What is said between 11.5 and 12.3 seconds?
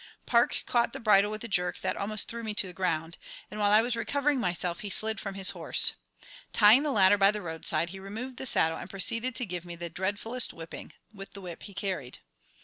he carried.